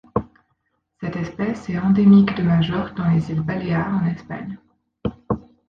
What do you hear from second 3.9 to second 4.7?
en Espagne.